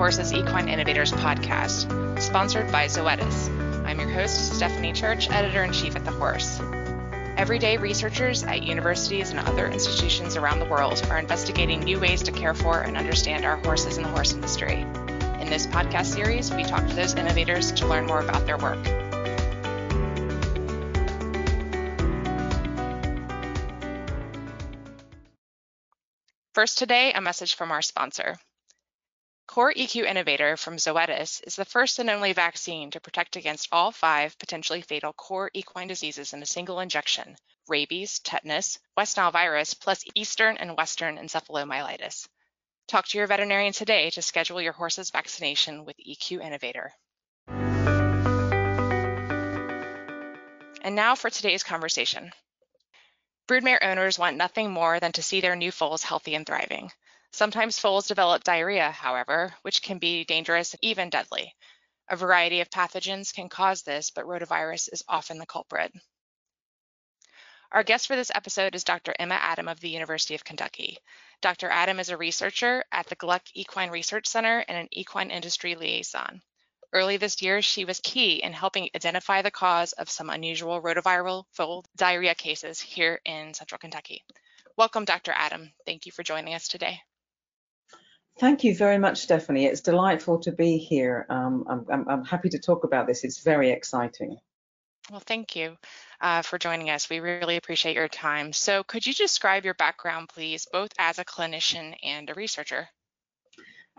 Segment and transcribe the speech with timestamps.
[0.00, 3.50] Horses Equine Innovators podcast, sponsored by Zoetis.
[3.84, 6.58] I'm your host, Stephanie Church, editor in chief at The Horse.
[7.36, 12.32] Everyday researchers at universities and other institutions around the world are investigating new ways to
[12.32, 14.86] care for and understand our horses in the horse industry.
[15.38, 18.82] In this podcast series, we talk to those innovators to learn more about their work.
[26.54, 28.38] First today, a message from our sponsor.
[29.50, 33.90] Core EQ Innovator from Zoetis is the first and only vaccine to protect against all
[33.90, 37.34] five potentially fatal core equine diseases in a single injection
[37.66, 42.28] rabies, tetanus, West Nile virus, plus Eastern and Western encephalomyelitis.
[42.86, 46.92] Talk to your veterinarian today to schedule your horse's vaccination with EQ Innovator.
[50.80, 52.30] And now for today's conversation.
[53.50, 56.92] Broodmare owners want nothing more than to see their new foals healthy and thriving.
[57.32, 61.56] Sometimes foals develop diarrhea, however, which can be dangerous and even deadly.
[62.08, 65.92] A variety of pathogens can cause this, but rotavirus is often the culprit.
[67.72, 69.16] Our guest for this episode is Dr.
[69.18, 70.98] Emma Adam of the University of Kentucky.
[71.40, 71.68] Dr.
[71.70, 76.40] Adam is a researcher at the Gluck Equine Research Center and an equine industry liaison.
[76.92, 81.44] Early this year, she was key in helping identify the cause of some unusual rotaviral
[81.96, 84.24] diarrhea cases here in central Kentucky.
[84.76, 85.32] Welcome, Dr.
[85.32, 85.70] Adam.
[85.86, 87.00] Thank you for joining us today.
[88.40, 89.66] Thank you very much, Stephanie.
[89.66, 91.26] It's delightful to be here.
[91.28, 93.22] Um, I'm, I'm, I'm, happy to talk about this.
[93.22, 94.38] It's very exciting.
[95.10, 95.76] Well, thank you
[96.20, 97.10] uh, for joining us.
[97.10, 98.52] We really appreciate your time.
[98.52, 102.88] So could you describe your background, please, both as a clinician and a researcher?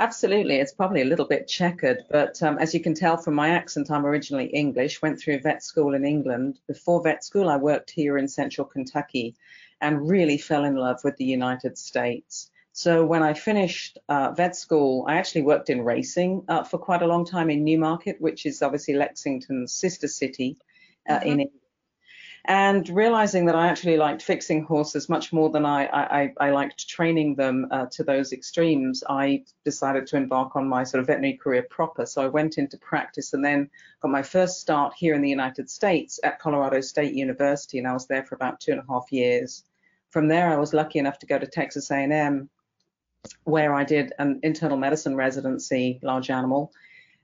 [0.02, 0.56] Absolutely.
[0.56, 3.92] It's probably a little bit checkered, but um, as you can tell from my accent,
[3.92, 6.58] I'm originally English, went through vet school in England.
[6.66, 9.36] Before vet school, I worked here in central Kentucky
[9.80, 12.50] and really fell in love with the United States.
[12.74, 17.04] So when I finished uh, vet school, I actually worked in racing uh, for quite
[17.04, 20.58] a long time in Newmarket, which is obviously Lexington's sister city
[21.08, 21.28] uh, mm-hmm.
[21.28, 21.61] in England.
[22.46, 26.88] And realizing that I actually liked fixing horses much more than I, I, I liked
[26.90, 31.38] training them uh, to those extremes, I decided to embark on my sort of veterinary
[31.38, 32.06] career proper.
[32.06, 33.70] So I went into practice and then
[34.02, 37.94] got my first start here in the United States at Colorado State University, and I
[37.94, 39.64] was there for about two and a half years.
[40.10, 42.50] From there, I was lucky enough to go to Texas A&M
[43.44, 46.72] where I did an internal medicine residency, large animal.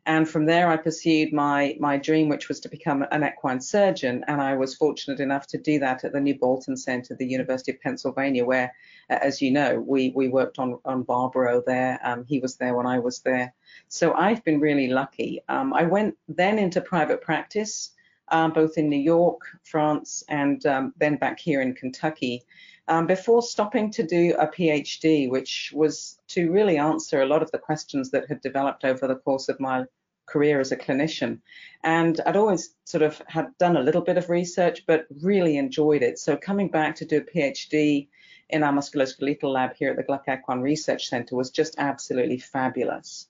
[0.07, 4.23] And from there, I pursued my, my dream, which was to become an equine surgeon.
[4.29, 7.73] And I was fortunate enough to do that at the New Bolton Center, the University
[7.73, 8.73] of Pennsylvania, where,
[9.09, 11.99] as you know, we, we worked on, on Barbaro there.
[12.03, 13.53] Um, he was there when I was there.
[13.89, 15.41] So I've been really lucky.
[15.49, 17.91] Um, I went then into private practice,
[18.29, 22.45] um, both in New York, France, and um, then back here in Kentucky
[22.87, 27.51] um, before stopping to do a PhD, which was to really answer a lot of
[27.51, 29.85] the questions that had developed over the course of my
[30.25, 31.39] career as a clinician.
[31.83, 36.01] And I'd always sort of had done a little bit of research, but really enjoyed
[36.01, 36.19] it.
[36.19, 38.07] So coming back to do a PhD
[38.49, 43.27] in our musculoskeletal lab here at the Gluck Equine Research Center was just absolutely fabulous.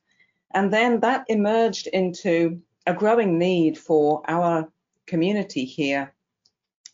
[0.52, 4.72] And then that emerged into a growing need for our
[5.08, 6.14] community here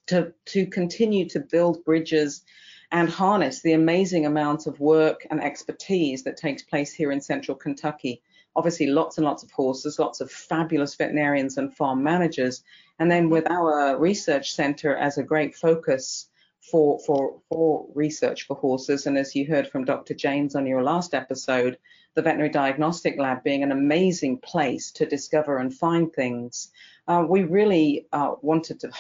[0.08, 2.44] to, to continue to build bridges
[2.92, 7.58] and harness the amazing amount of work and expertise that takes place here in central
[7.58, 8.22] Kentucky.
[8.56, 12.64] Obviously, lots and lots of horses, lots of fabulous veterinarians and farm managers.
[13.00, 16.30] And then with our research center as a great focus
[16.62, 20.14] for, for, for research for horses, and as you heard from Dr.
[20.14, 21.80] James on your last episode,
[22.14, 26.72] the veterinary diagnostic lab being an amazing place to discover and find things,
[27.08, 28.92] uh, we really uh, wanted to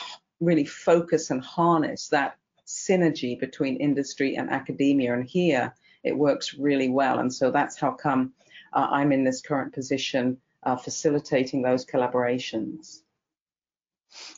[0.44, 5.14] really focus and harness that synergy between industry and academia.
[5.14, 5.74] And here
[6.04, 7.20] it works really well.
[7.20, 8.34] And so that's how come
[8.74, 13.02] uh, I'm in this current position uh, facilitating those collaborations.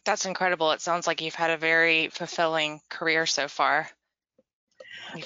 [0.06, 0.72] That's incredible.
[0.72, 3.90] It sounds like you've had a very fulfilling career so far.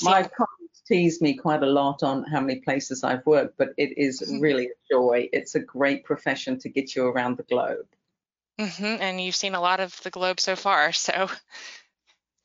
[0.02, 3.98] My colleagues tease me quite a lot on how many places I've worked, but it
[3.98, 5.30] is really a joy.
[5.32, 7.86] It's a great profession to get you around the globe.
[8.60, 9.02] Mm-hmm.
[9.02, 11.30] And you've seen a lot of the globe so far, so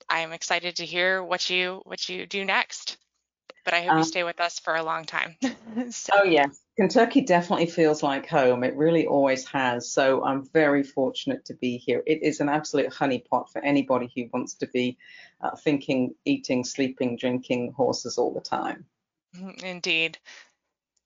[0.08, 2.98] I'm excited to hear what you what you do next.
[3.64, 5.36] But I hope um, you stay with us for a long time.
[5.90, 6.12] so.
[6.18, 8.62] Oh yes, Kentucky definitely feels like home.
[8.62, 9.90] It really always has.
[9.90, 12.02] So I'm very fortunate to be here.
[12.06, 14.98] It is an absolute honeypot for anybody who wants to be
[15.40, 18.84] uh, thinking, eating, sleeping, drinking horses all the time.
[19.34, 20.18] Mm-hmm, indeed.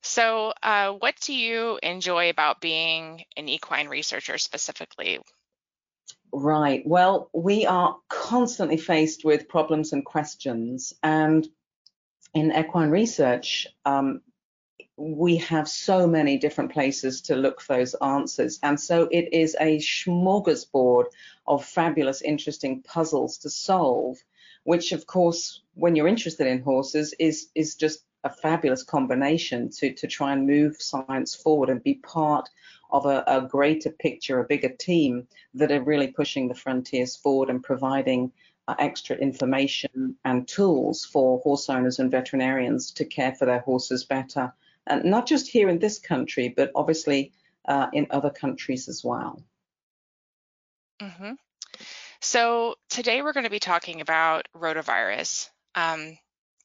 [0.02, 5.18] So, uh, what do you enjoy about being an equine researcher specifically?
[6.32, 6.82] Right.
[6.86, 10.92] Well, we are constantly faced with problems and questions.
[11.02, 11.46] And
[12.34, 14.20] in equine research, um,
[14.96, 18.58] we have so many different places to look for those answers.
[18.62, 21.04] And so it is a smorgasbord
[21.46, 24.18] of fabulous, interesting puzzles to solve,
[24.64, 29.92] which of course, when you're interested in horses, is, is just a fabulous combination to,
[29.94, 32.48] to try and move science forward and be part
[32.90, 37.50] of a, a greater picture, a bigger team that are really pushing the frontiers forward
[37.50, 38.32] and providing
[38.66, 44.04] uh, extra information and tools for horse owners and veterinarians to care for their horses
[44.04, 44.52] better
[44.88, 47.32] and not just here in this country, but obviously
[47.66, 49.42] uh, in other countries as well.
[51.00, 51.32] Mm-hmm.
[52.20, 56.18] So today we're going to be talking about rotavirus, um,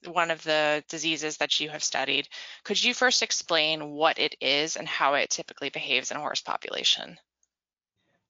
[0.07, 2.27] one of the diseases that you have studied.
[2.63, 6.41] Could you first explain what it is and how it typically behaves in a horse
[6.41, 7.17] population?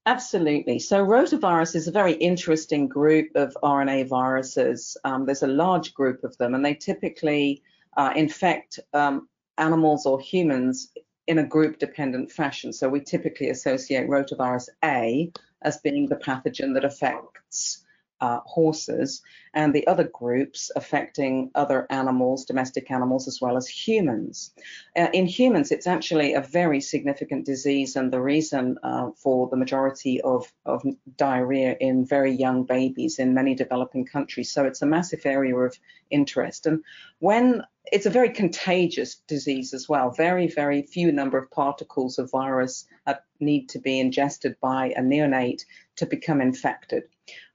[0.06, 0.78] Absolutely.
[0.78, 4.98] So rotavirus is a very interesting group of RNA viruses.
[5.04, 7.62] Um, there's a large group of them, and they typically
[7.96, 10.92] uh, infect um, animals or humans
[11.26, 12.72] in a group dependent fashion.
[12.72, 15.32] So we typically associate rotavirus A
[15.62, 17.82] as being the pathogen that affects
[18.20, 19.22] uh, horses
[19.52, 24.52] and the other groups affecting other animals, domestic animals, as well as humans.
[24.96, 29.56] Uh, in humans, it's actually a very significant disease and the reason uh, for the
[29.56, 30.82] majority of, of
[31.16, 34.50] diarrhea in very young babies in many developing countries.
[34.50, 35.78] So it's a massive area of
[36.10, 36.66] interest.
[36.66, 36.82] And
[37.18, 37.62] when
[37.92, 40.10] it's a very contagious disease as well.
[40.10, 42.86] Very, very few number of particles of virus
[43.40, 45.64] need to be ingested by a neonate
[45.96, 47.04] to become infected.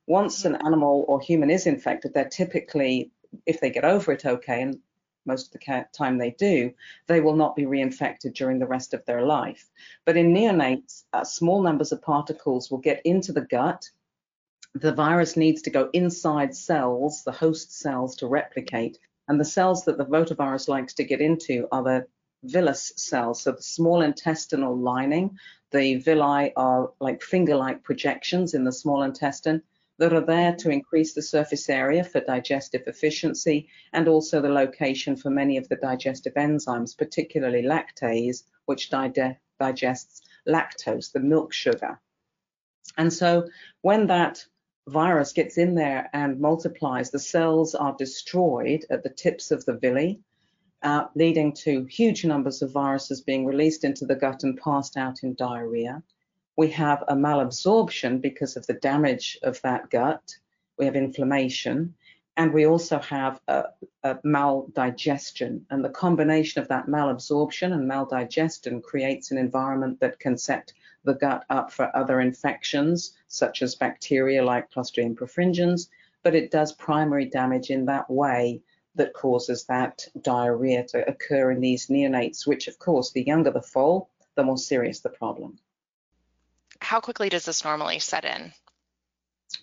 [0.10, 3.12] Once an animal or human is infected, they're typically,
[3.46, 4.80] if they get over it okay, and
[5.24, 6.74] most of the time they do,
[7.06, 9.70] they will not be reinfected during the rest of their life.
[10.06, 13.88] But in neonates, uh, small numbers of particles will get into the gut.
[14.74, 18.98] The virus needs to go inside cells, the host cells, to replicate.
[19.28, 22.08] And the cells that the rotavirus likes to get into are the
[22.44, 25.38] villus cells, so the small intestinal lining.
[25.70, 29.62] The villi are like finger-like projections in the small intestine
[30.00, 35.16] that are there to increase the surface area for digestive efficiency and also the location
[35.18, 42.00] for many of the digestive enzymes, particularly lactase, which digests lactose, the milk sugar.
[42.98, 43.50] And so
[43.82, 44.46] when that
[44.88, 49.74] virus gets in there and multiplies, the cells are destroyed at the tips of the
[49.74, 50.22] villi,
[50.82, 55.24] uh, leading to huge numbers of viruses being released into the gut and passed out
[55.24, 56.02] in diarrhea.
[56.60, 60.36] We have a malabsorption because of the damage of that gut.
[60.78, 61.96] We have inflammation.
[62.36, 63.68] And we also have a,
[64.04, 65.62] a maldigestion.
[65.70, 70.74] And the combination of that malabsorption and maldigestion creates an environment that can set
[71.06, 75.88] the gut up for other infections, such as bacteria like Clostridium perfringens,
[76.24, 78.62] but it does primary damage in that way
[78.96, 83.62] that causes that diarrhea to occur in these neonates, which, of course, the younger the
[83.62, 85.58] foal, the more serious the problem
[86.90, 88.52] how quickly does this normally set in?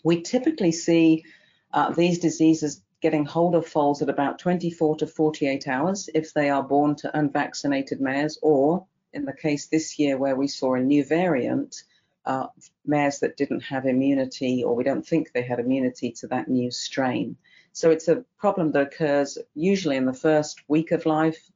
[0.04, 1.24] We typically see
[1.72, 6.50] uh, these diseases getting hold of foals at about 24 to 48 hours if they
[6.50, 10.80] are born to unvaccinated mares, or in the case this year where we saw a
[10.80, 11.82] new variant,
[12.26, 12.46] uh,
[12.86, 16.70] mares that didn't have immunity or we don't think they had immunity to that new
[16.70, 17.36] strain.
[17.72, 21.50] So it's a problem that occurs usually in the first week of life,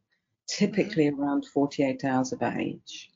[0.49, 1.23] typically mm-hmm.
[1.23, 3.11] around 48 hours of age.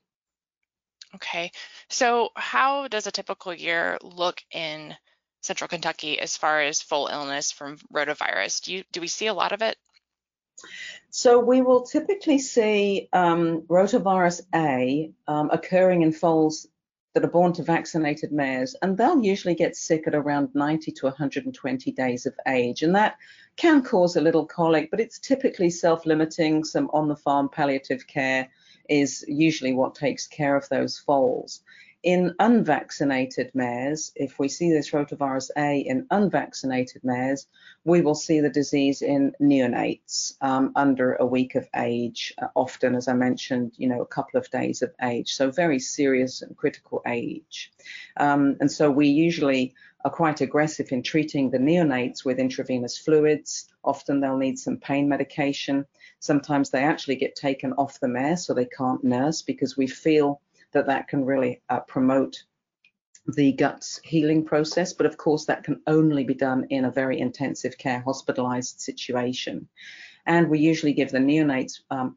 [1.16, 1.52] Okay,
[1.88, 4.94] so how does a typical year look in
[5.42, 8.62] central Kentucky as far as foal illness from rotavirus?
[8.62, 9.76] Do you do we see a lot of it?
[11.10, 16.66] So we will typically see um, rotavirus A um, occurring in foals
[17.14, 21.06] that are born to vaccinated mares, and they'll usually get sick at around 90 to
[21.06, 23.16] 120 days of age, and that
[23.56, 28.48] can cause a little colic, but it's typically self-limiting, some on-the-farm palliative care,
[28.88, 31.62] is usually what takes care of those foals.
[32.04, 37.46] In unvaccinated mares, if we see this rotavirus A in unvaccinated mares,
[37.86, 42.94] we will see the disease in neonates um, under a week of age, uh, often,
[42.94, 45.32] as I mentioned, you know, a couple of days of age.
[45.32, 47.72] So very serious and critical age.
[48.18, 53.72] Um, and so we usually are quite aggressive in treating the neonates with intravenous fluids.
[53.82, 55.86] Often they'll need some pain medication.
[56.18, 60.42] Sometimes they actually get taken off the mare so they can't nurse because we feel
[60.74, 62.44] that that can really uh, promote
[63.26, 64.92] the guts healing process.
[64.92, 69.68] But of course, that can only be done in a very intensive care hospitalized situation.
[70.26, 72.16] And we usually give the neonates um,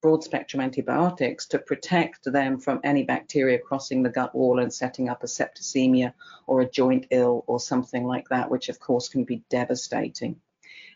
[0.00, 5.08] broad spectrum antibiotics to protect them from any bacteria crossing the gut wall and setting
[5.08, 6.12] up a septicemia
[6.46, 10.36] or a joint ill or something like that, which of course can be devastating.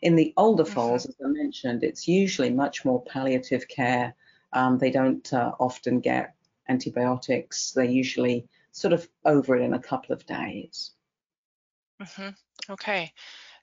[0.00, 0.74] In the older mm-hmm.
[0.74, 4.14] foals, as I mentioned, it's usually much more palliative care
[4.54, 6.34] Um, they don't uh, often get
[6.68, 7.72] antibiotics.
[7.72, 10.92] They're usually sort of over it in a couple of days.
[12.00, 12.72] Mm-hmm.
[12.72, 13.12] Okay.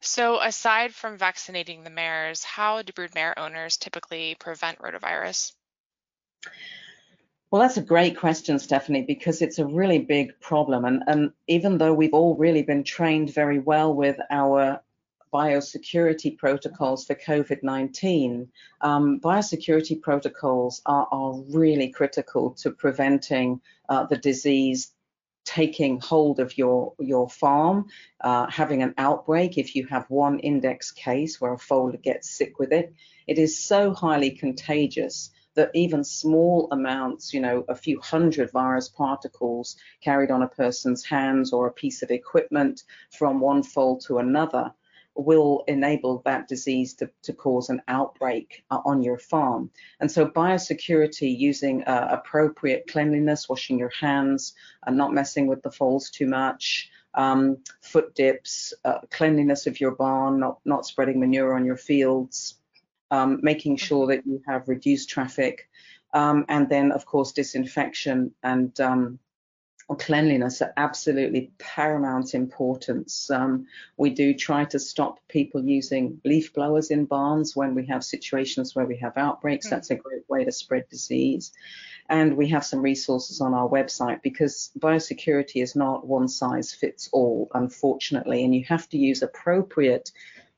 [0.01, 5.51] So aside from vaccinating the mares, how do broodmare owners typically prevent rotavirus?
[7.51, 10.86] Well, that's a great question, Stephanie, because it's a really big problem.
[10.86, 14.82] And, and even though we've all really been trained very well with our
[15.33, 18.48] biosecurity protocols for COVID-19,
[18.81, 24.91] um, biosecurity protocols are, are, really critical to preventing uh, the disease
[25.45, 27.88] taking hold of your, your farm,
[28.21, 32.59] uh, having an outbreak if you have one index case where a foal gets sick
[32.59, 32.93] with it.
[33.27, 38.89] It is so highly contagious that even small amounts, you know, a few hundred virus
[38.89, 44.19] particles carried on a person's hands or a piece of equipment from one foal to
[44.19, 44.71] another
[45.25, 49.69] will enable that disease to, to cause an outbreak uh, on your farm.
[49.99, 54.53] And so biosecurity using uh, appropriate cleanliness, washing your hands,
[54.85, 59.91] and not messing with the foals too much, um, foot dips, uh, cleanliness of your
[59.91, 62.55] barn, not, not spreading manure on your fields,
[63.11, 65.69] um, making sure that you have reduced traffic,
[66.13, 68.79] um, and then of course disinfection and
[69.96, 73.29] cleanliness are absolutely paramount importance.
[73.31, 73.65] Um,
[73.98, 78.75] we do try to stop people using leaf blowers in barns when we have situations
[78.75, 79.67] where we have outbreaks.
[79.67, 79.69] Mm.
[79.72, 81.51] That's a great way to spread disease.
[82.08, 87.10] And we have some resources on our website because biosecurity is not one size fits
[87.12, 90.12] all, unfortunately, and you have to use appropriate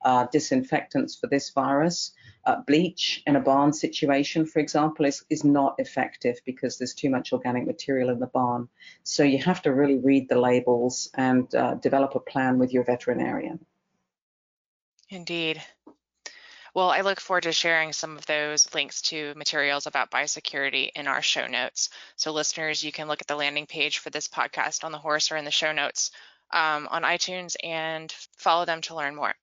[0.03, 2.11] uh, disinfectants for this virus.
[2.43, 7.09] Uh, bleach in a barn situation, for example, is, is not effective because there's too
[7.09, 8.67] much organic material in the barn.
[9.03, 12.83] So you have to really read the labels and uh, develop a plan with your
[12.83, 13.63] veterinarian.
[15.09, 15.61] Indeed.
[16.73, 21.05] Well, I look forward to sharing some of those links to materials about biosecurity in
[21.05, 21.89] our show notes.
[22.15, 25.31] So listeners, you can look at the landing page for this podcast on the horse
[25.31, 26.11] or in the show notes
[26.53, 29.35] um, on iTunes and follow them to learn more.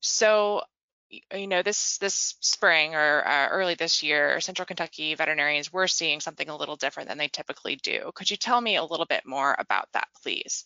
[0.00, 0.62] So
[1.10, 6.20] you know this this spring or uh, early this year central kentucky veterinarians were seeing
[6.20, 8.10] something a little different than they typically do.
[8.14, 10.64] Could you tell me a little bit more about that please?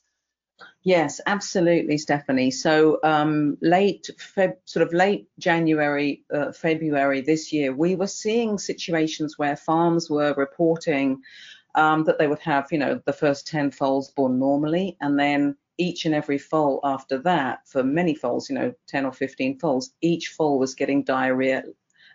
[0.83, 2.51] Yes absolutely stephanie.
[2.51, 8.59] So um, late Feb, sort of late january uh, february this year we were seeing
[8.59, 11.23] situations where farms were reporting
[11.75, 15.57] um, that they would have you know the first 10 foals born normally and then
[15.81, 19.93] each and every foal after that, for many foals, you know, 10 or 15 foals,
[20.03, 21.65] each foal was getting diarrhea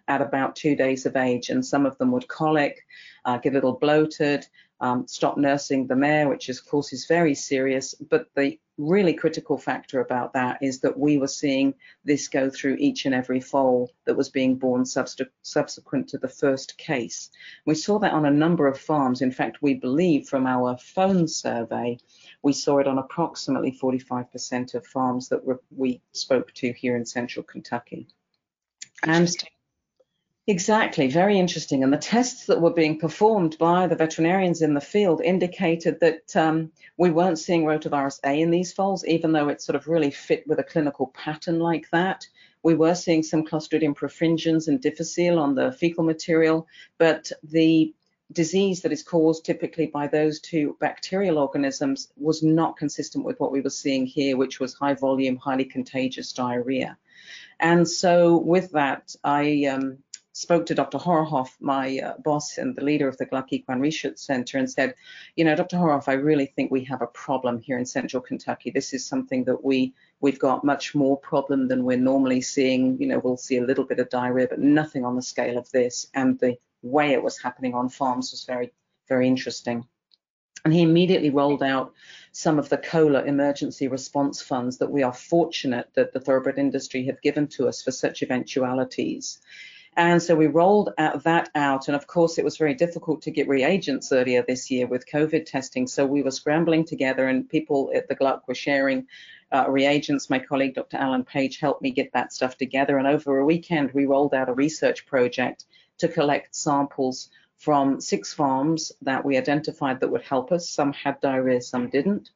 [0.08, 2.86] at about two days of age, and some of them would colic,
[3.26, 4.46] uh, get a little bloated,
[4.82, 7.96] um, stop nursing the mare, which of course is very serious.
[7.96, 12.76] But the really critical factor about that is that we were seeing this go through
[12.78, 17.30] each and every foal that was being born subsequent to the first case.
[17.66, 19.22] We saw that on a number of farms.
[19.22, 21.98] In fact, we believe from our phone survey
[22.46, 25.42] we saw it on approximately 45% of farms that
[25.76, 28.08] we spoke to here in central Kentucky.
[29.02, 29.36] And
[30.48, 31.84] Exactly, very interesting.
[31.84, 36.36] And the tests that were being performed by the veterinarians in the field indicated that
[36.36, 40.12] um, we weren't seeing rotavirus A in these foals, even though it sort of really
[40.12, 42.28] fit with a clinical pattern like that.
[42.62, 46.68] We were seeing some Clostridium perfringens and difficile on the fecal material,
[47.00, 47.96] but the
[48.32, 53.52] disease that is caused typically by those two bacterial organisms was not consistent with what
[53.52, 56.98] we were seeing here, which was high volume, highly contagious diarrhea.
[57.60, 60.00] And so with that, I um,
[60.36, 60.98] spoke to Dr.
[60.98, 64.96] Horohov, my uh, boss and the leader of the Gluck Equine Research Center, and said,
[65.38, 65.78] you know, Dr.
[65.78, 68.70] Horohov, I really think we have a problem here in Central Kentucky.
[68.70, 73.00] This is something that we we've got much more problem than we're normally seeing.
[73.00, 75.72] You know, we'll see a little bit of diarrhea, but nothing on the scale of
[75.72, 76.08] this.
[76.14, 78.72] And the way it was happening on farms was very,
[79.08, 79.86] very interesting.
[80.64, 81.94] And he immediately rolled out
[82.32, 87.06] some of the COLA emergency response funds that we are fortunate that the thoroughbred industry
[87.06, 89.40] have given to us for such eventualities.
[89.98, 91.88] And so we rolled that out.
[91.88, 95.46] And of course, it was very difficult to get reagents earlier this year with COVID
[95.46, 95.88] testing.
[95.88, 99.08] So we were scrambling together, and people at the Gluck were sharing
[99.54, 100.30] uh, reagents.
[100.30, 100.98] My colleague, Dr.
[100.98, 102.98] Alan Page, helped me get that stuff together.
[102.98, 105.64] And over a weekend, we rolled out a research project
[106.00, 110.70] to collect samples from six farms that we identified that would help us.
[110.70, 112.32] Some had diarrhea, some didn't,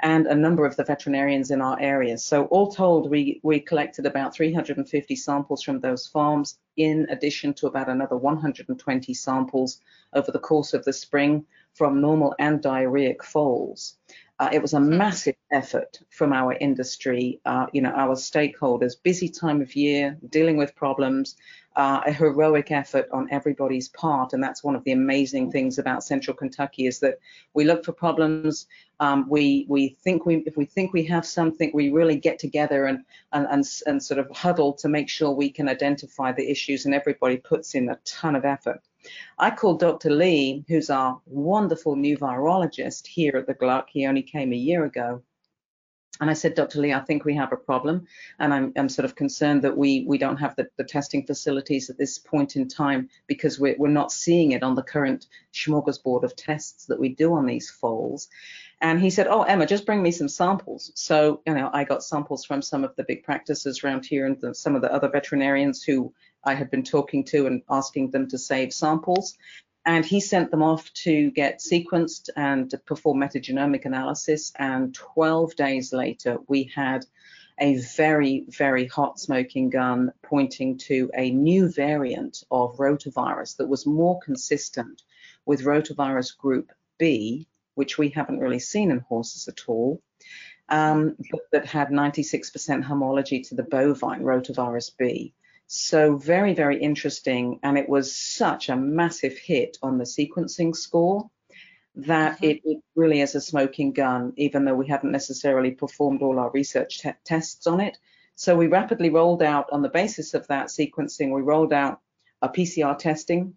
[0.00, 2.18] and a number of the veterinarians in our area.
[2.18, 7.66] So all told, we, we collected about 350 samples from those farms, in addition to
[7.66, 9.80] about another 120 samples
[10.12, 11.44] over the course of the spring
[11.74, 13.96] from normal and diarrheic foals.
[14.38, 14.96] Uh, it was a hmm.
[14.96, 20.56] massive effort from our industry, uh, you know, our stakeholders, busy time of year, dealing
[20.56, 21.36] with problems,
[21.76, 24.32] uh, a heroic effort on everybody's part.
[24.32, 27.18] And that's one of the amazing things about Central Kentucky is that
[27.54, 28.66] we look for problems.
[29.00, 32.86] Um, we we think we if we think we have something, we really get together
[32.86, 36.84] and, and and and sort of huddle to make sure we can identify the issues,
[36.84, 38.80] and everybody puts in a ton of effort.
[39.38, 40.10] I called Dr.
[40.10, 43.88] Li, who's our wonderful new virologist here at the Gluck.
[43.90, 45.22] He only came a year ago.
[46.20, 46.80] And I said, Dr.
[46.80, 48.06] Li, I think we have a problem,
[48.38, 51.88] and I'm, I'm sort of concerned that we we don't have the, the, testing facilities
[51.88, 56.22] at this point in time because we're, we're not seeing it on the current smorgasbord
[56.22, 58.28] of tests that we do on these foals.
[58.82, 60.92] And he said, Oh, Emma, just bring me some samples.
[60.96, 64.38] So, you know, I got samples from some of the big practices around here and
[64.40, 66.12] the, some of the other veterinarians who
[66.44, 69.38] I had been talking to and asking them to save samples.
[69.84, 74.52] And he sent them off to get sequenced and to perform metagenomic analysis.
[74.56, 77.04] And 12 days later, we had
[77.58, 83.86] a very, very hot smoking gun pointing to a new variant of rotavirus that was
[83.86, 85.02] more consistent
[85.46, 90.00] with rotavirus group B, which we haven't really seen in horses at all,
[90.68, 95.34] um, but that had 96% homology to the bovine rotavirus B.
[95.66, 97.60] So very, very interesting.
[97.62, 101.30] And it was such a massive hit on the sequencing score
[101.94, 102.44] that mm-hmm.
[102.44, 106.50] it, it, really is a smoking gun, even though we hadn't necessarily performed all our
[106.50, 107.98] research te- tests on it.
[108.34, 112.00] So we rapidly rolled out on the basis of that sequencing, we rolled out
[112.40, 113.54] a PCR testing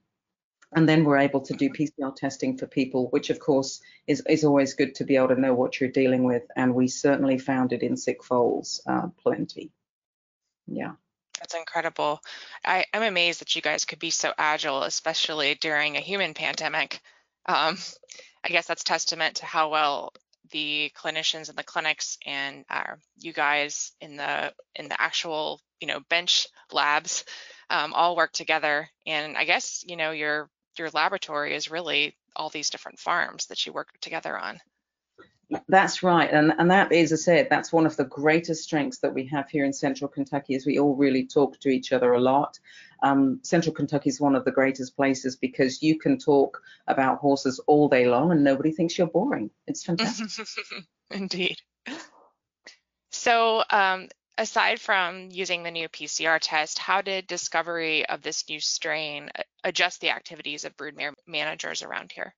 [0.76, 4.44] and then we're able to do PCR testing for people, which of course is, is
[4.44, 6.44] always good to be able to know what you're dealing with.
[6.56, 9.72] And we certainly found it in sick foals uh, plenty.
[10.68, 10.94] Yeah.
[11.58, 12.20] Incredible.
[12.64, 17.02] I, am amazed that you guys could be so agile, especially during a human pandemic.
[17.46, 17.78] Um,
[18.44, 20.14] I guess that's testament to how well
[20.52, 25.88] the clinicians in the clinics and uh, you guys in the in the actual you
[25.88, 27.26] know bench labs
[27.70, 28.90] um, all work together.
[29.06, 33.66] And I guess you know your your laboratory is really all these different farms that
[33.66, 34.60] you work together on.
[35.68, 39.00] That's right, and and that is, as I said, that's one of the greatest strengths
[39.00, 40.56] that we have here in Central Kentucky.
[40.56, 42.60] Is we all really talk to each other a lot.
[43.04, 47.60] Um, Central Kentucky is one of the greatest places because you can talk about horses
[47.68, 49.52] all day long and nobody thinks you're boring.
[49.68, 50.48] It's fantastic.
[51.12, 51.58] Indeed.
[53.12, 58.60] So, um, aside from using the new PCR test, how did discovery of this new
[58.60, 59.30] strain
[59.64, 62.34] adjust the activities of broodmare managers around here?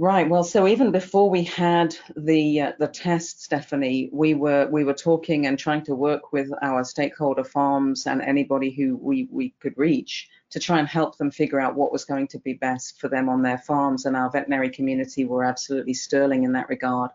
[0.00, 0.30] Right.
[0.30, 4.94] Well, so even before we had the uh, the test, Stephanie, we were we were
[4.94, 9.76] talking and trying to work with our stakeholder farms and anybody who we we could
[9.76, 13.08] reach to try and help them figure out what was going to be best for
[13.08, 14.06] them on their farms.
[14.06, 17.10] And our veterinary community were absolutely sterling in that regard.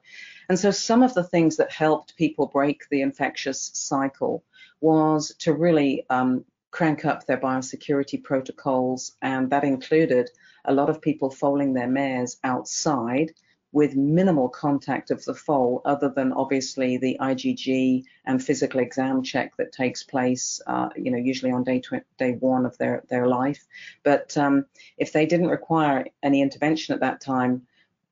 [0.50, 4.43] And so some of the things that helped people break the infectious cycle
[4.82, 6.43] was to really um,
[6.74, 10.28] crank up their biosecurity protocols, and that included
[10.66, 13.32] a lot of people foaling their mares outside
[13.72, 19.56] with minimal contact of the foal, other than obviously the IgG and physical exam check
[19.58, 23.28] that takes place, uh, you know, usually on day tw- day one of their their
[23.28, 23.64] life.
[24.04, 24.66] But um,
[24.98, 27.68] if they didn't require any intervention at that time,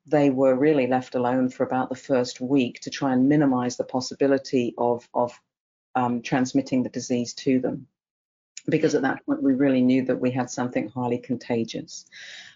[0.06, 3.92] they were really left alone for about the first week to try and minimize the
[3.96, 5.32] possibility of of
[5.96, 7.88] um, transmitting the disease to them
[8.68, 12.06] because at that point we really knew that we had something highly contagious.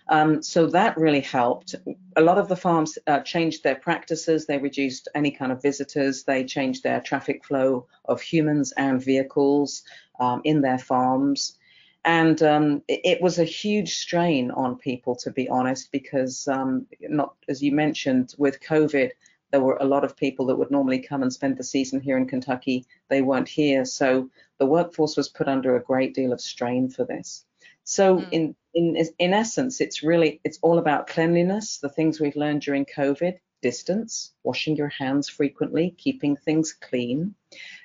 [0.08, 1.74] Um, so that really helped.
[2.16, 4.46] A lot of the farms uh, changed their practices.
[4.46, 6.22] They reduced any kind of visitors.
[6.22, 9.82] They changed their traffic flow of humans and vehicles
[10.20, 11.56] um, in their farms.
[12.04, 16.86] And um, it, it, was a huge strain on people, to be honest, because um,
[17.00, 19.10] not, as you mentioned, with COVID,
[19.50, 22.16] there were a lot of people that would normally come and spend the season here
[22.16, 22.86] in Kentucky.
[23.08, 23.84] They weren't here.
[23.84, 27.44] So the workforce was put under a great deal of strain for this.
[27.84, 28.28] So mm.
[28.32, 32.84] in, in in essence, it's really it's all about cleanliness, the things we've learned during
[32.84, 37.34] COVID, distance, washing your hands frequently, keeping things clean,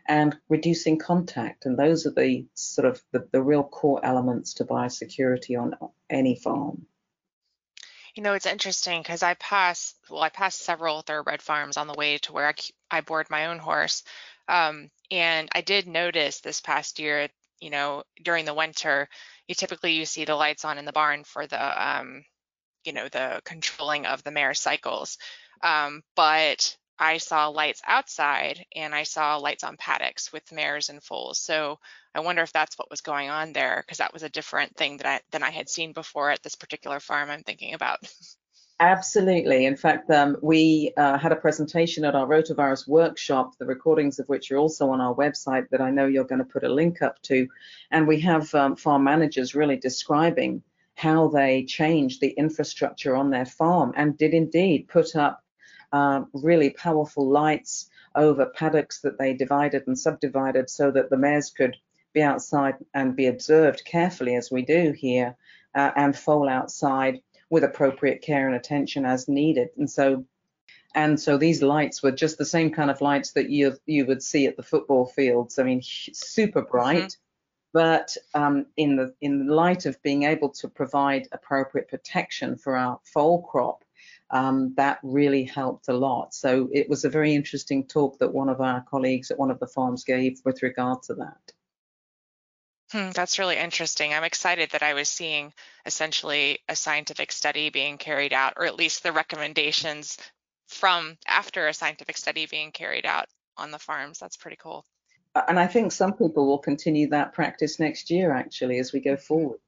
[0.08, 1.66] and reducing contact.
[1.66, 5.76] And those are the sort of the, the real core elements to biosecurity on
[6.10, 6.86] any farm.
[8.16, 11.94] You know, it's interesting because I pass, well, I passed several thoroughbred farms on the
[11.94, 12.54] way to where I,
[12.90, 14.04] I board my own horse.
[14.48, 17.30] Um, and I did notice this past year,
[17.62, 19.08] you know, during the winter,
[19.48, 22.26] you typically you see the lights on in the barn for the, um,
[22.84, 25.18] you know, the controlling of the mare cycles.
[25.64, 31.02] Um, but I saw lights outside and I saw lights on paddocks with mares and
[31.02, 31.40] foals.
[31.40, 31.80] So
[32.14, 34.98] I wonder if that's what was going on there because that was a different thing
[34.98, 37.98] that I than I had seen before at this particular farm I'm thinking about.
[38.80, 39.66] Absolutely.
[39.66, 44.30] In fact, um, we uh, had a presentation at our rotavirus workshop, the recordings of
[44.30, 47.02] which are also on our website that I know you're going to put a link
[47.02, 47.48] up to.
[47.90, 50.62] And we have um, farm managers really describing
[50.94, 55.44] how they changed the infrastructure on their farm and did indeed put up
[55.92, 61.50] uh, really powerful lights over paddocks that they divided and subdivided so that the mares
[61.50, 61.78] could
[62.14, 65.36] be outside and be observed carefully as we do here
[65.76, 69.70] uh, and foal outside with appropriate care and attention as needed.
[69.78, 70.26] And so
[70.94, 74.22] and so these lights were just the same kind of lights that you you would
[74.22, 75.58] see at the football fields.
[75.58, 76.98] I mean, super bright.
[77.04, 77.22] Mm-hmm.
[77.74, 83.00] But um, in the in light of being able to provide appropriate protection for our
[83.06, 83.86] foal crop,
[84.32, 86.34] um, that really helped a lot.
[86.34, 89.60] So it was a very interesting talk that one of our colleagues at one of
[89.60, 91.52] the farms gave with regard to that.
[92.92, 94.14] Hmm, that's really interesting.
[94.14, 95.54] I'm excited that I was seeing
[95.86, 100.18] essentially a scientific study being carried out, or at least the recommendations
[100.68, 104.20] from after a scientific study being carried out on the farms.
[104.20, 104.86] That's pretty cool.
[105.48, 109.16] And I think some people will continue that practice next year, actually, as we go
[109.16, 109.60] forward.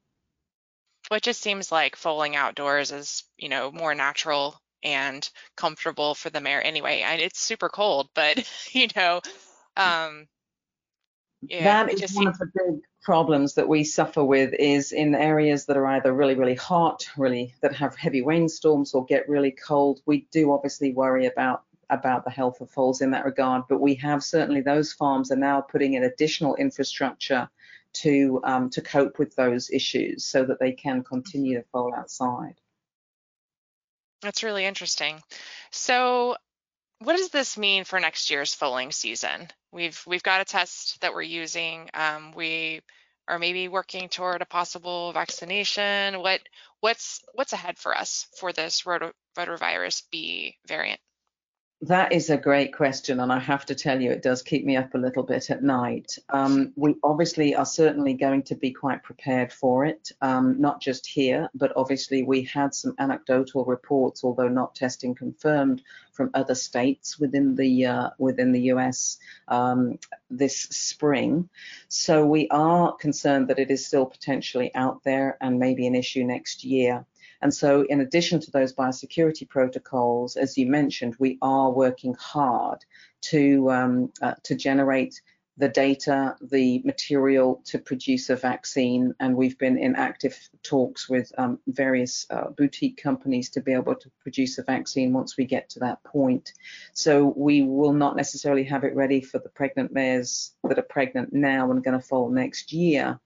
[1.09, 6.29] Well, it just seems like foaling outdoors is, you know, more natural and comfortable for
[6.29, 7.01] the mare anyway.
[7.01, 9.21] And it's super cold, but you know,
[9.77, 10.27] um,
[11.41, 15.65] yeah, that is one of the big problems that we suffer with is in areas
[15.65, 20.01] that are either really, really hot, really that have heavy rainstorms or get really cold.
[20.05, 23.93] We do obviously worry about about the health of foals in that regard, but we
[23.95, 27.49] have certainly those farms are now putting in additional infrastructure
[27.93, 32.55] to um, to cope with those issues so that they can continue to fall outside.
[34.21, 35.21] That's really interesting.
[35.71, 36.35] So
[36.99, 39.49] what does this mean for next year's foaling season?
[39.71, 41.89] We've we've got a test that we're using.
[41.93, 42.81] Um, we
[43.27, 46.19] are maybe working toward a possible vaccination.
[46.19, 46.41] What
[46.79, 50.99] what's what's ahead for us for this rotavirus B variant?
[51.87, 54.77] That is a great question, and I have to tell you, it does keep me
[54.77, 56.17] up a little bit at night.
[56.29, 61.05] Um, we obviously are certainly going to be quite prepared for it, um, not just
[61.05, 65.81] here, but obviously we had some anecdotal reports, although not testing confirmed,
[66.13, 69.17] from other states within the uh, within the US
[69.49, 71.49] um, this spring.
[71.89, 76.23] So we are concerned that it is still potentially out there and maybe an issue
[76.23, 77.05] next year.
[77.43, 82.85] And so, in addition to those biosecurity protocols, as you mentioned, we are working hard
[83.23, 85.21] to um, uh, to generate
[85.57, 91.33] the data, the material to produce a vaccine, and we've been in active talks with
[91.37, 95.69] um, various uh, boutique companies to be able to produce a vaccine once we get
[95.71, 96.53] to that point.
[96.93, 101.33] So we will not necessarily have it ready for the pregnant mares that are pregnant
[101.33, 103.19] now and going to fall next year,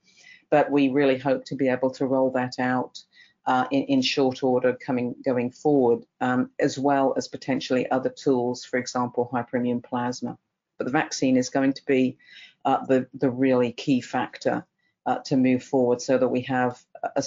[0.49, 3.03] but we really hope to be able to roll that out
[3.47, 8.65] uh, in, in, short order coming going forward, um, as well as potentially other tools,
[8.65, 10.37] for example, hyperimmune plasma.
[10.77, 12.17] But the vaccine is going to be
[12.65, 14.65] uh, the the really key factor
[15.05, 16.77] uh, to move forward, so that we have
[17.15, 17.23] a,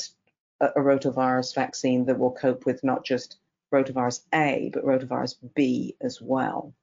[0.61, 3.39] a, rotavirus vaccine that will cope with not just
[3.73, 6.75] rotavirus A, but rotavirus B as well.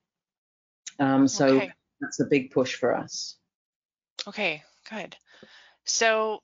[0.99, 1.71] Um, so okay.
[2.01, 3.35] that's a big push for us.
[4.27, 5.15] Okay, good.
[5.85, 6.41] So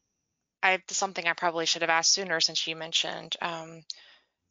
[0.64, 3.84] I, something I probably should have asked sooner since you mentioned um,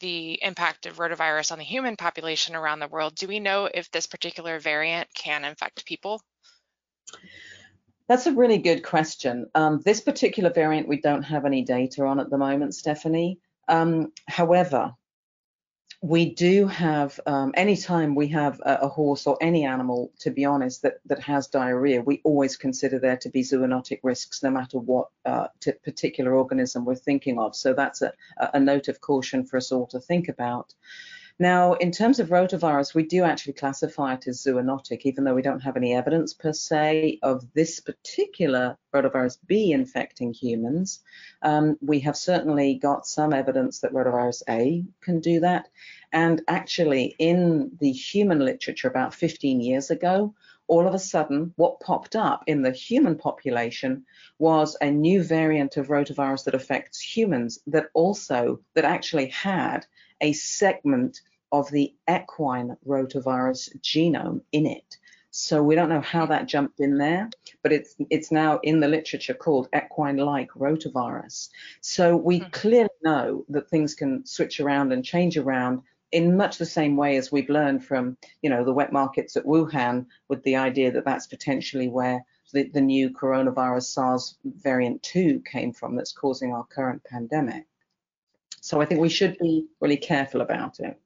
[0.01, 3.15] the impact of rotavirus on the human population around the world.
[3.15, 6.21] Do we know if this particular variant can infect people?
[8.09, 9.47] That's a really good question.
[9.55, 13.39] Um, this particular variant we don't have any data on at the moment, Stephanie.
[13.69, 14.93] Um, however,
[16.03, 20.45] we do have um, anytime we have a, a, horse or any animal to be
[20.45, 24.79] honest that that has diarrhea we always consider there to be zoonotic risks no matter
[24.79, 25.47] what uh,
[25.85, 27.55] particular organism we're thinking of.
[27.55, 30.75] So that's a, a note of caution for us all to think about
[31.39, 35.43] now, in terms of rotavirus, we do actually classify it as zoonotic, even though we
[35.43, 41.01] don't have any evidence per se of this particular rotavirus B infecting humans.
[41.43, 45.69] Um, we have certainly got some evidence that rotavirus A can do that.
[46.13, 50.35] And actually, in the human literature about 15 years ago,
[50.69, 54.05] all of a sudden, what popped up in the human population
[54.39, 59.87] was a new variant of rotavirus that affects humans that also, that actually had
[60.23, 61.21] a segment
[61.53, 64.97] of the equine rotavirus genome in it.
[65.35, 67.31] So we don't know how that jumped in there,
[67.63, 71.49] but it's it's now in the literature called equine-like rotavirus.
[71.81, 72.51] So we mm-hmm.
[72.51, 77.17] clearly know that things can switch around and change around in much the same way
[77.17, 81.07] as we've learned from, you know, the wet markets at Wuhan with the idea that
[81.07, 86.65] that's potentially where the, the new coronavirus SARS variant 2 came from that's causing our
[86.65, 87.65] current pandemic.
[88.63, 90.99] So I think we should be really careful about it.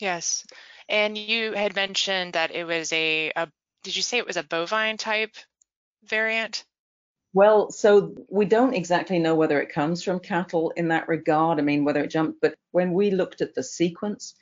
[0.00, 0.44] Yes.
[0.88, 3.48] And you had mentioned that it was a, a
[3.84, 5.36] did you say it was a bovine type
[6.04, 6.64] variant?
[7.34, 11.58] Well, so we don't exactly know whether it comes from cattle in that regard.
[11.58, 14.34] I mean, whether it jumped, but when we looked at the sequence,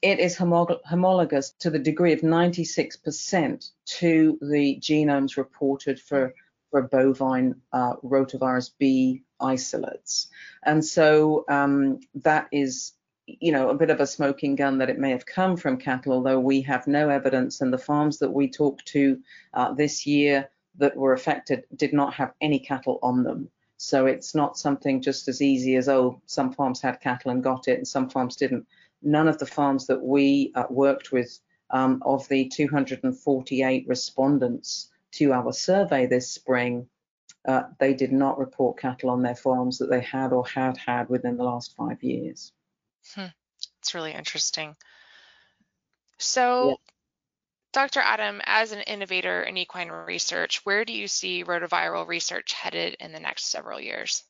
[0.00, 6.34] it is homologous to the degree of 96% to the genomes reported for,
[6.70, 10.28] for bovine uh, rotavirus B isolates.
[10.62, 12.92] And so um, that is,
[13.26, 16.12] you know, a bit of a smoking gun that it may have come from cattle,
[16.12, 17.60] although we have no evidence.
[17.60, 19.20] And the farms that we talked to
[19.54, 23.50] uh, this year that were affected did not have any cattle on them.
[23.76, 27.68] So it's not something just as easy as, oh, some farms had cattle and got
[27.68, 28.66] it and some farms didn't.
[29.02, 31.38] None of the farms that we uh, worked with
[31.70, 36.88] um, of the 248 respondents to our survey this spring,
[37.46, 41.08] uh, they did not report cattle on their farms that they had or had had
[41.08, 42.52] within the last five years.
[43.14, 43.26] Hmm.
[43.80, 44.76] It's really interesting.
[46.18, 46.74] So, yeah.
[47.72, 48.00] Dr.
[48.00, 53.12] Adam, as an innovator in equine research, where do you see rotaviral research headed in
[53.12, 54.24] the next several years?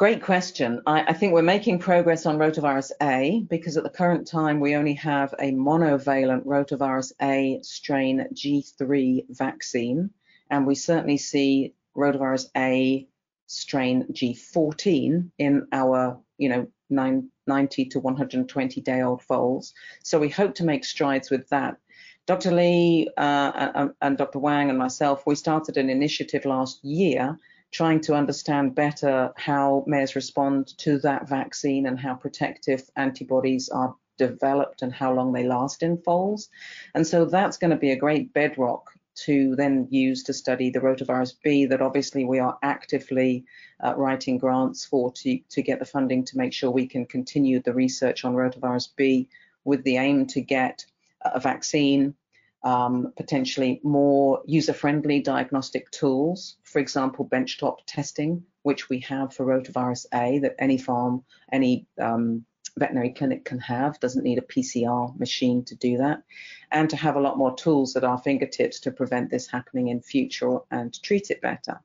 [0.00, 0.80] Great question.
[0.86, 4.74] I, I, think we're making progress on rotavirus A because at the current time we
[4.74, 10.08] only have a monovalent rotavirus A strain G3 vaccine,
[10.48, 13.06] and we certainly see rotavirus A
[13.46, 19.74] strain G14 in our, you know, nine, 90 to 120 day old foals.
[20.02, 21.76] So we hope to make strides with that.
[22.24, 22.52] Dr.
[22.52, 24.38] Li uh, and Dr.
[24.38, 27.38] Wang and myself, we started an initiative last year
[27.70, 33.94] trying to understand better how mares respond to that vaccine and how protective antibodies are
[34.18, 36.48] developed and how long they last in foals.
[36.94, 40.80] And so that's going to be a great bedrock to then use to study the
[40.80, 43.44] rotavirus B that obviously we are actively
[43.84, 47.60] uh, writing grants for to, to get the funding to make sure we can continue
[47.60, 49.28] the research on rotavirus B
[49.64, 50.84] with the aim to get
[51.22, 52.14] a vaccine,
[52.62, 60.06] um, potentially more user-friendly diagnostic tools, for example, benchtop testing, which we have for rotavirus
[60.12, 62.44] A that any farm, any um,
[62.78, 66.22] veterinary clinic can have, doesn't need a PCR machine to do that,
[66.70, 70.00] and to have a lot more tools at our fingertips to prevent this happening in
[70.00, 71.80] future and treat it better.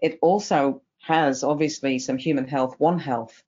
[0.00, 3.42] It also has obviously some human health, One Health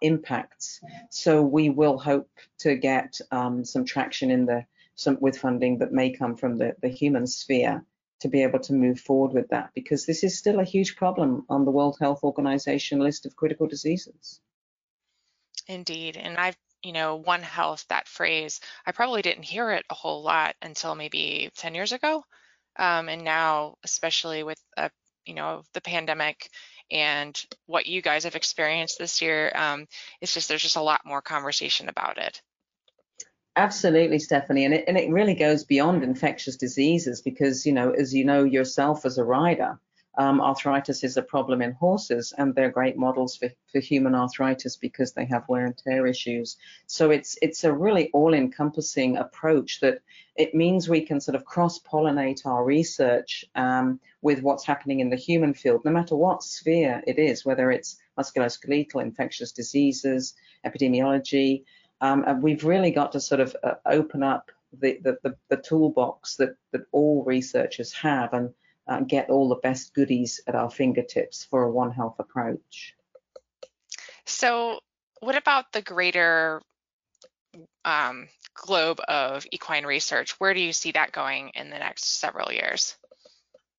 [0.00, 0.80] impacts.
[1.10, 4.64] So we will hope to get um, some traction in the
[4.94, 7.84] some with funding that may come from the, the human sphere
[8.20, 11.44] to be able to move forward with that because this is still a huge problem
[11.48, 14.40] on the World Health Organization list of critical diseases.
[15.66, 16.16] Indeed.
[16.16, 20.22] And I've, you know, One Health, that phrase, I probably didn't hear it a whole
[20.22, 22.24] lot until maybe 10 years ago.
[22.76, 24.88] Um, and now, especially with, uh,
[25.24, 26.48] you know, the pandemic
[26.90, 29.86] and what you guys have experienced this year, um,
[30.20, 32.42] it's just, there's just a lot more conversation about it.
[33.56, 34.64] Absolutely, Stephanie.
[34.64, 38.42] And it, and it really goes beyond infectious diseases because, you know, as you know
[38.42, 39.78] yourself as a rider,
[40.16, 44.76] um, arthritis is a problem in horses, and they're great models for, for human arthritis
[44.76, 46.56] because they have wear and tear issues.
[46.86, 49.98] So it's it's a really all-encompassing approach that
[50.36, 55.16] it means we can sort of cross-pollinate our research um, with what's happening in the
[55.16, 61.64] human field, no matter what sphere it is, whether it's musculoskeletal, infectious diseases, epidemiology.
[62.00, 65.56] Um, and we've really got to sort of uh, open up the, the, the, the
[65.56, 68.52] toolbox that, that all researchers have and
[68.86, 72.94] uh, get all the best goodies at our fingertips for a One Health approach.
[74.26, 74.80] So,
[75.20, 76.60] what about the greater
[77.84, 80.32] um, globe of equine research?
[80.38, 82.96] Where do you see that going in the next several years?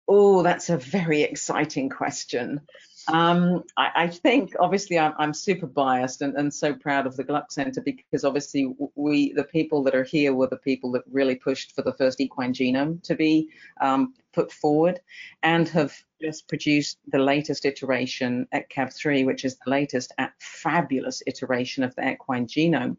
[0.07, 2.61] Oh, that's a very exciting question.
[3.07, 7.23] Um, I, I, think obviously I'm, I'm super biased and, and, so proud of the
[7.23, 11.35] Gluck Center because obviously we, the people that are here were the people that really
[11.35, 15.01] pushed for the first equine genome to be um, put forward
[15.43, 21.83] and have just produced the latest iteration at EquCab3, which is the latest fabulous iteration
[21.83, 22.97] of the equine genome.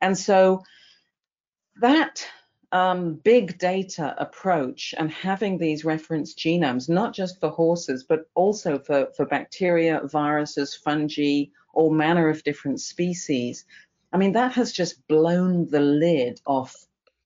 [0.00, 0.62] And so
[1.80, 2.26] that
[2.72, 8.78] um, big data approach and having these reference genomes, not just for horses, but also
[8.78, 13.64] for, for bacteria, viruses, fungi, all manner of different species.
[14.12, 16.74] I mean, that has just blown the lid off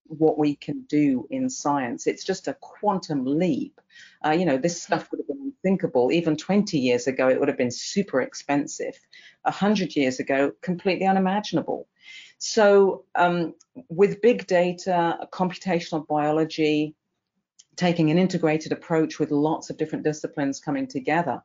[0.07, 2.07] what we can do in science.
[2.07, 3.81] It's just a quantum leap.
[4.25, 6.13] Uh, you know, this stuff would have been unthinkable.
[6.13, 8.99] Even 20 years ago, it would have been super expensive.
[9.43, 11.89] 100 years ago, completely unimaginable.
[12.45, 13.55] So um,
[13.89, 16.97] with big data, computational biology,
[17.77, 21.41] taking an integrated approach with lots of different disciplines coming together,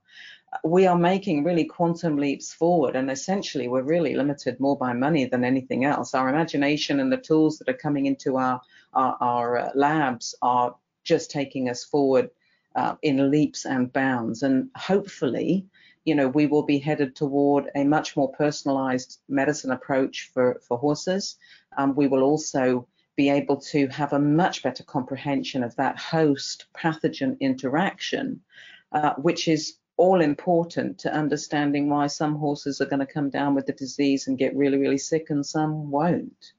[0.64, 2.96] we are making really quantum leaps forward.
[2.96, 6.16] And essentially, we're really limited more by money than anything else.
[6.16, 8.60] Our imagination and the tools that are coming into our,
[8.94, 12.32] our, our uh, labs are just taking us forward
[12.76, 14.42] uh, in leaps and bounds.
[14.42, 15.68] And hopefully,
[16.08, 20.78] you know, we will be headed toward a much more personalized medicine approach for, for
[20.78, 21.36] horses.
[21.78, 26.68] Um, we will also be able to have a much better comprehension of that host
[26.74, 28.40] pathogen interaction,
[28.94, 33.54] uh, which is all important to understanding why some horses are going to come down
[33.54, 36.54] with the disease and get really, really sick and some won't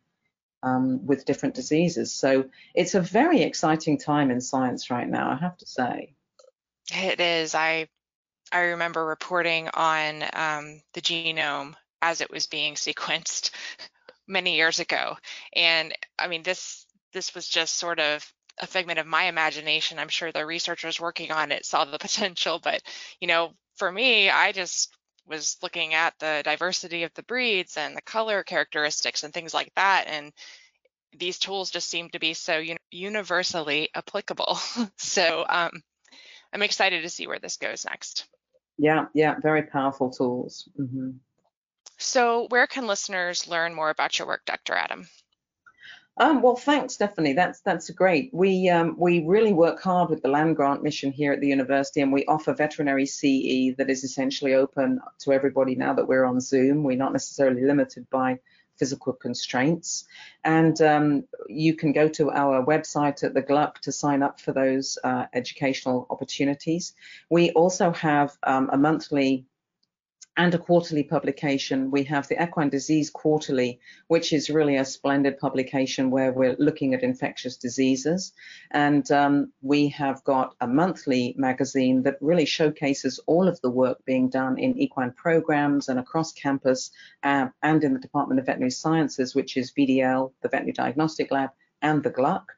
[0.62, 2.12] um, with different diseases.
[2.12, 6.12] So it's a very exciting time in science right now, I have to say.
[6.92, 7.54] It is.
[7.54, 7.88] I
[8.52, 13.50] I remember reporting on um, the genome as it was being sequenced
[14.26, 15.16] many years ago,
[15.54, 18.30] and I mean this this was just sort of
[18.60, 19.98] a figment of my imagination.
[19.98, 22.82] I'm sure the researchers working on it saw the potential, but
[23.20, 24.94] you know, for me, I just
[25.26, 29.72] was looking at the diversity of the breeds and the color characteristics and things like
[29.76, 30.32] that, and
[31.16, 34.58] these tools just seem to be so universally applicable.
[34.96, 35.70] so um,
[36.52, 38.26] I'm excited to see where this goes next.
[38.78, 40.68] Yeah, yeah, very powerful tools.
[40.78, 41.10] Mm-hmm.
[41.98, 44.74] So, where can listeners learn more about your work, Dr.
[44.74, 45.08] Adam?
[46.20, 47.32] Um, well, thanks, Stephanie.
[47.32, 48.30] That's that's great.
[48.32, 52.00] We um, we really work hard with the land grant mission here at the university,
[52.00, 56.40] and we offer veterinary CE that is essentially open to everybody now that we're on
[56.40, 56.82] Zoom.
[56.82, 58.40] We're not necessarily limited by
[58.78, 60.04] physical constraints.
[60.44, 64.52] And um, you can go to our website at the Gluck to sign up for
[64.52, 66.94] those uh, educational opportunities.
[67.30, 69.44] We also have um, a monthly
[70.38, 71.90] and a quarterly publication.
[71.90, 76.94] We have the Equine Disease Quarterly, which is really a splendid publication where we're looking
[76.94, 78.32] at infectious diseases.
[78.70, 84.04] And um, we have got a monthly magazine that really showcases all of the work
[84.04, 86.92] being done in equine programs and across campus
[87.24, 91.50] uh, and in the Department of Veterinary Sciences, which is VDL, the Veterinary Diagnostic Lab,
[91.82, 92.52] and the Gluck.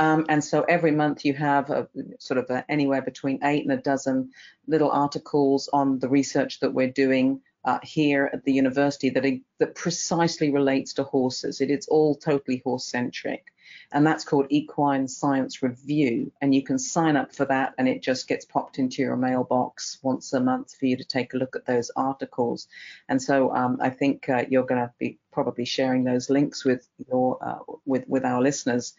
[0.00, 1.86] Um, and so every month you have a,
[2.18, 4.30] sort of a, anywhere between eight and a dozen
[4.66, 9.74] little articles on the research that we're doing uh, here at the university that, that
[9.74, 11.60] precisely relates to horses.
[11.60, 13.52] It is all totally horse centric.
[13.92, 16.32] And that's called Equine Science Review.
[16.40, 19.98] And you can sign up for that, and it just gets popped into your mailbox
[20.02, 22.68] once a month for you to take a look at those articles.
[23.08, 26.88] And so um, I think uh, you're going to be probably sharing those links with
[27.08, 28.94] your uh, with with our listeners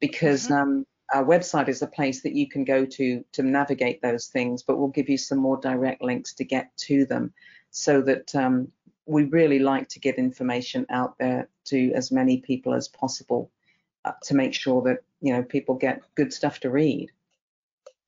[0.00, 0.54] because mm-hmm.
[0.54, 4.62] um, our website is a place that you can go to to navigate those things,
[4.62, 7.32] but we'll give you some more direct links to get to them
[7.70, 8.68] so that um,
[9.06, 13.50] we really like to get information out there to as many people as possible
[14.04, 17.10] uh, to make sure that you know people get good stuff to read.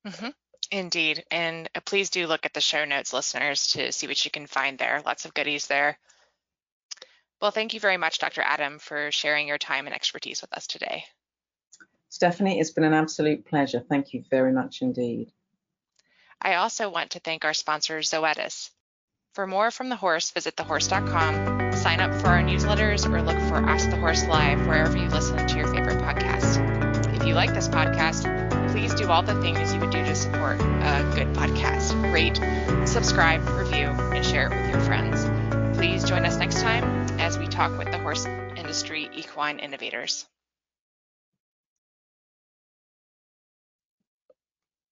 [0.06, 0.28] Mm-hmm.
[0.70, 4.30] Indeed, and uh, please do look at the show notes, listeners, to see what you
[4.30, 5.02] can find there.
[5.04, 5.98] Lots of goodies there.
[7.40, 8.40] Well, thank you very much, Dr.
[8.40, 11.04] Adam, for sharing your time and expertise with us today.
[12.08, 13.80] Stephanie, it's been an absolute pleasure.
[13.80, 15.32] Thank you very much indeed.
[16.40, 18.70] I also want to thank our sponsor, Zoetis.
[19.34, 23.56] For more from the horse, visit thehorse.com, sign up for our newsletters, or look for
[23.56, 27.14] Ask the Horse Live wherever you listen to your favorite podcast.
[27.14, 30.60] If you like this podcast, please do all the things you would do to support
[30.60, 32.12] a good podcast.
[32.12, 32.36] Rate,
[32.88, 35.26] subscribe, review, and share it with your friends.
[35.76, 36.84] Please join us next time
[37.20, 40.24] as we talk with the horse industry equine innovators.